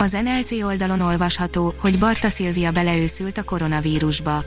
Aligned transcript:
Az 0.00 0.12
NLC 0.24 0.62
oldalon 0.62 1.00
olvasható, 1.00 1.74
hogy 1.78 1.98
Barta 1.98 2.28
Szilvia 2.28 2.70
beleőszült 2.70 3.38
a 3.38 3.42
koronavírusba. 3.42 4.44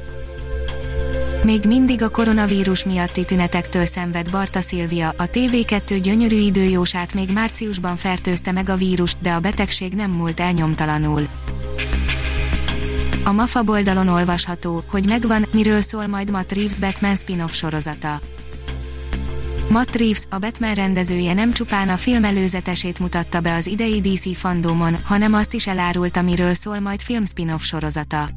Még 1.43 1.65
mindig 1.65 2.01
a 2.01 2.09
koronavírus 2.09 2.83
miatti 2.83 3.25
tünetektől 3.25 3.85
szenved 3.85 4.31
Barta 4.31 4.61
Szilvia, 4.61 5.09
a 5.09 5.23
TV2 5.23 5.99
gyönyörű 6.01 6.35
időjósát 6.35 7.13
még 7.13 7.31
márciusban 7.31 7.95
fertőzte 7.95 8.51
meg 8.51 8.69
a 8.69 8.75
vírus, 8.75 9.15
de 9.21 9.31
a 9.31 9.39
betegség 9.39 9.93
nem 9.93 10.11
múlt 10.11 10.39
el 10.39 10.51
nyomtalanul. 10.51 11.23
A 13.23 13.31
MAFA 13.31 13.63
oldalon 13.65 14.07
olvasható, 14.07 14.83
hogy 14.89 15.07
megvan, 15.07 15.45
miről 15.53 15.81
szól 15.81 16.07
majd 16.07 16.31
Matt 16.31 16.51
Reeves 16.51 16.79
Batman 16.79 17.15
spin-off 17.15 17.53
sorozata. 17.53 18.19
Matt 19.71 19.95
Reeves, 19.95 20.23
a 20.29 20.37
Batman 20.37 20.73
rendezője 20.73 21.33
nem 21.33 21.53
csupán 21.53 21.89
a 21.89 21.97
film 21.97 22.23
előzetesét 22.23 22.99
mutatta 22.99 23.39
be 23.39 23.53
az 23.53 23.67
idei 23.67 24.01
DC 24.01 24.37
fandomon, 24.37 24.95
hanem 25.03 25.33
azt 25.33 25.53
is 25.53 25.67
elárulta, 25.67 26.21
miről 26.21 26.53
szól 26.53 26.79
majd 26.79 27.01
film 27.01 27.25
spin-off 27.25 27.61
sorozata. 27.61 28.29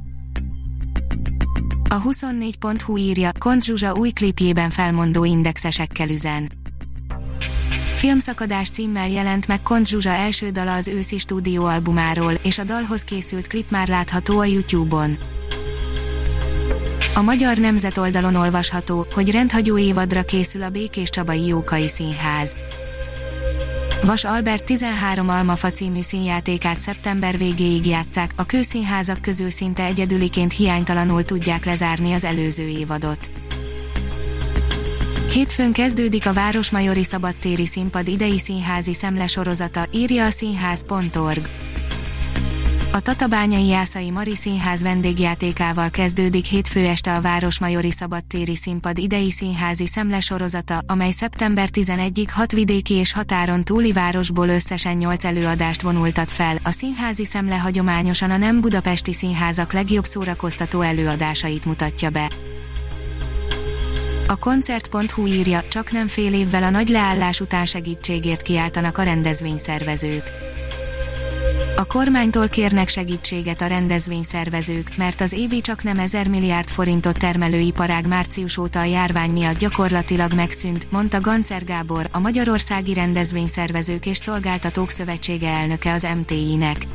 A 1.89 2.03
24.hu 2.03 2.97
írja, 2.97 3.31
Kont 3.39 3.65
Zsuzsa 3.65 3.95
új 3.95 4.11
klipjében 4.11 4.71
felmondó 4.71 5.25
indexesekkel 5.25 6.09
üzen. 6.09 6.53
Filmszakadás 7.95 8.71
címmel 8.71 9.09
jelent 9.09 9.47
meg 9.47 9.63
Kont 9.63 9.87
Zsuzsa 9.87 10.11
első 10.11 10.51
dala 10.51 10.75
az 10.75 10.89
őszi 10.89 11.19
stúdióalbumáról, 11.19 12.33
és 12.33 12.59
a 12.59 12.65
dalhoz 12.65 13.03
készült 13.03 13.47
klip 13.47 13.71
már 13.71 13.89
látható 13.89 14.39
a 14.39 14.45
YouTube-on. 14.45 15.17
A 17.17 17.23
Magyar 17.23 17.57
Nemzet 17.57 17.99
oldalon 17.99 18.35
olvasható, 18.35 19.07
hogy 19.15 19.31
rendhagyó 19.31 19.79
évadra 19.79 20.23
készül 20.23 20.63
a 20.63 20.69
Békés 20.69 21.11
Csabai 21.11 21.47
Jókai 21.47 21.89
Színház. 21.89 22.57
Vas 24.03 24.25
Albert 24.25 24.65
13 24.65 25.29
Almafa 25.29 25.71
című 25.71 26.01
színjátékát 26.01 26.81
szeptember 26.81 27.39
végéig 27.39 27.87
játszák, 27.87 28.31
a 28.37 28.45
kőszínházak 28.45 29.23
közül 29.23 29.51
szinte 29.51 29.85
egyedüliként 29.85 30.53
hiánytalanul 30.53 31.23
tudják 31.23 31.65
lezárni 31.65 32.13
az 32.13 32.25
előző 32.25 32.67
évadot. 32.67 33.31
Hétfőn 35.33 35.73
kezdődik 35.73 36.27
a 36.27 36.33
Városmajori 36.33 37.05
Szabadtéri 37.05 37.67
Színpad 37.67 38.09
idei 38.09 38.39
színházi 38.39 38.95
szemlesorozata, 38.95 39.87
írja 39.93 40.25
a 40.25 40.31
színház.org. 40.31 41.49
A 42.95 43.01
Tatabányai 43.01 43.67
Jászai 43.67 44.11
Mari 44.11 44.37
Színház 44.37 44.83
vendégjátékával 44.83 45.91
kezdődik 45.91 46.45
hétfő 46.45 46.87
este 46.87 47.15
a 47.15 47.21
Városmajori 47.21 47.91
Szabadtéri 47.91 48.57
Színpad 48.57 48.99
idei 48.99 49.31
színházi 49.31 49.87
szemlesorozata, 49.87 50.83
amely 50.87 51.11
szeptember 51.11 51.69
11-ig 51.73 52.27
hat 52.31 52.53
vidéki 52.53 52.95
és 52.95 53.13
határon 53.13 53.65
túli 53.65 53.93
városból 53.93 54.49
összesen 54.49 54.97
8 54.97 55.25
előadást 55.25 55.83
vonultat 55.83 56.31
fel. 56.31 56.57
A 56.63 56.71
színházi 56.71 57.25
szemle 57.25 57.57
hagyományosan 57.57 58.31
a 58.31 58.37
nem 58.37 58.61
budapesti 58.61 59.13
színházak 59.13 59.73
legjobb 59.73 60.05
szórakoztató 60.05 60.81
előadásait 60.81 61.65
mutatja 61.65 62.11
be. 62.11 62.31
A 64.27 64.37
koncert.hu 64.37 65.27
írja, 65.27 65.63
csak 65.69 65.93
nem 65.93 66.07
fél 66.07 66.35
évvel 66.35 66.63
a 66.63 66.71
nagy 66.71 66.89
leállás 66.89 67.41
után 67.41 67.67
segítségért 67.67 68.43
kiáltanak 68.43 68.99
a 68.99 69.03
rendezvényszervezők 69.03 70.44
kormánytól 71.95 72.49
kérnek 72.49 72.89
segítséget 72.89 73.61
a 73.61 73.67
rendezvényszervezők, 73.67 74.97
mert 74.97 75.21
az 75.21 75.33
évi 75.33 75.61
csak 75.61 75.83
nem 75.83 75.99
1000 75.99 76.29
milliárd 76.29 76.69
forintot 76.69 77.19
termelő 77.19 77.59
iparág 77.59 78.07
március 78.07 78.57
óta 78.57 78.81
a 78.81 78.85
járvány 78.85 79.31
miatt 79.31 79.59
gyakorlatilag 79.59 80.33
megszűnt, 80.35 80.91
mondta 80.91 81.21
Gancer 81.21 81.65
Gábor, 81.65 82.09
a 82.13 82.19
Magyarországi 82.19 82.95
Rendezvényszervezők 82.95 84.07
és 84.07 84.17
Szolgáltatók 84.17 84.91
Szövetsége 84.91 85.49
elnöke 85.49 85.93
az 85.93 86.07
MTI-nek. 86.17 86.87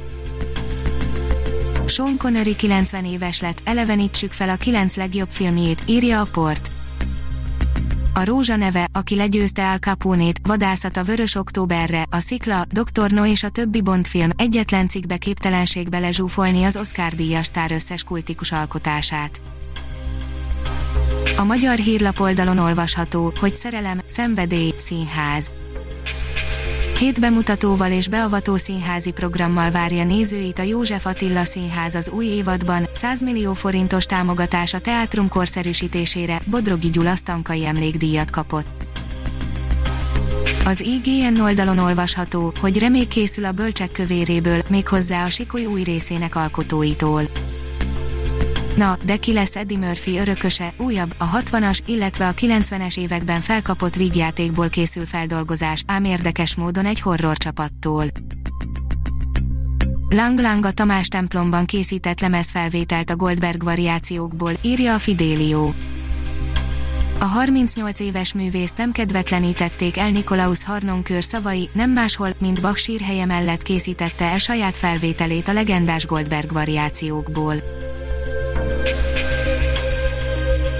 Sean 1.85 2.17
Connery 2.17 2.55
90 2.55 3.05
éves 3.05 3.41
lett, 3.41 3.61
elevenítsük 3.63 4.31
fel 4.31 4.49
a 4.49 4.55
9 4.55 4.95
legjobb 4.95 5.29
filmjét, 5.29 5.83
írja 5.85 6.21
a 6.21 6.27
port. 6.31 6.78
A 8.13 8.23
Rózsa 8.23 8.55
neve, 8.55 8.87
aki 8.93 9.15
legyőzte 9.15 9.69
Al 9.69 9.77
Capone-t, 9.77 10.39
Vadászat 10.43 10.97
a 10.97 11.03
Vörös 11.03 11.35
Októberre, 11.35 12.05
a 12.09 12.19
Szikla, 12.19 12.65
Dr. 12.69 13.11
No 13.11 13.25
és 13.25 13.43
a 13.43 13.49
többi 13.49 13.81
Bond 13.81 14.07
film 14.07 14.29
egyetlen 14.37 14.87
cikkbe 14.87 15.17
képtelenségbe 15.17 15.99
lezsúfolni 15.99 16.63
az 16.63 16.77
Oscar 16.77 17.13
díjas 17.13 17.45
sztár 17.45 17.71
összes 17.71 18.03
kultikus 18.03 18.51
alkotását. 18.51 19.41
A 21.37 21.43
magyar 21.43 21.77
hírlap 21.77 22.19
oldalon 22.19 22.57
olvasható, 22.57 23.31
hogy 23.39 23.55
szerelem, 23.55 24.01
szenvedély, 24.05 24.73
színház. 24.77 25.51
Hét 26.99 27.19
bemutatóval 27.19 27.91
és 27.91 28.07
beavató 28.07 28.55
színházi 28.55 29.11
programmal 29.11 29.71
várja 29.71 30.03
nézőit 30.03 30.59
a 30.59 30.61
József 30.61 31.05
Attila 31.05 31.43
Színház 31.43 31.95
az 31.95 32.09
új 32.09 32.25
évadban, 32.25 32.87
100 32.93 33.21
millió 33.21 33.53
forintos 33.53 34.05
támogatás 34.05 34.73
a 34.73 34.79
teátrum 34.79 35.29
korszerűsítésére, 35.29 36.41
Bodrogi 36.45 36.89
Gyula 36.89 37.15
Stankai 37.15 37.65
emlékdíjat 37.65 38.31
kapott. 38.31 38.85
Az 40.65 40.79
IGN 40.79 41.39
oldalon 41.39 41.77
olvasható, 41.77 42.53
hogy 42.59 42.79
remék 42.79 43.07
készül 43.07 43.45
a 43.45 43.51
bölcsek 43.51 43.91
kövéréből, 43.91 44.61
méghozzá 44.69 45.25
a 45.25 45.29
Sikoly 45.29 45.65
új 45.65 45.83
részének 45.83 46.35
alkotóitól. 46.35 47.23
Na, 48.79 48.97
de 49.05 49.17
ki 49.17 49.33
lesz 49.33 49.55
Eddie 49.55 49.77
Murphy 49.77 50.17
örököse, 50.17 50.73
újabb, 50.77 51.15
a 51.17 51.25
60-as, 51.25 51.79
illetve 51.85 52.27
a 52.27 52.33
90-es 52.33 52.97
években 52.97 53.41
felkapott 53.41 53.95
vígjátékból 53.95 54.69
készül 54.69 55.05
feldolgozás, 55.05 55.83
ám 55.87 56.03
érdekes 56.03 56.55
módon 56.55 56.85
egy 56.85 56.99
horror 56.99 57.37
csapattól. 57.37 58.05
Lang 60.09 60.39
Lang 60.39 60.65
a 60.65 60.71
Tamás 60.71 61.07
templomban 61.07 61.65
készített 61.65 62.19
lemezfelvételt 62.19 63.09
a 63.09 63.15
Goldberg 63.15 63.63
variációkból, 63.63 64.51
írja 64.61 64.93
a 64.93 64.99
Fidelio. 64.99 65.71
A 67.19 67.25
38 67.25 67.99
éves 67.99 68.33
művészt 68.33 68.77
nem 68.77 68.91
kedvetlenítették 68.91 69.97
el 69.97 70.09
Nikolaus 70.09 70.63
Harnonkör 70.63 71.23
szavai, 71.23 71.69
nem 71.73 71.91
máshol, 71.91 72.29
mint 72.39 72.61
Bach 72.61 72.77
sírhelye 72.77 73.25
mellett 73.25 73.61
készítette 73.61 74.25
el 74.25 74.37
saját 74.37 74.77
felvételét 74.77 75.47
a 75.47 75.53
legendás 75.53 76.05
Goldberg 76.05 76.53
variációkból. 76.53 77.55